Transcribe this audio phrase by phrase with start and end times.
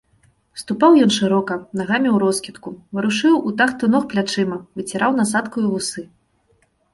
[0.59, 6.01] Ступаў ён шырока, нагамі ўроскідку, варушыў у тахту ног плячыма, выціраў насаткаю вусы.